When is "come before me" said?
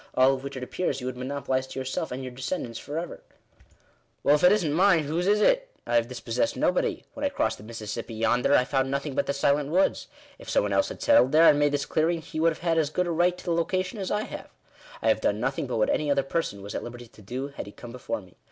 17.71-18.33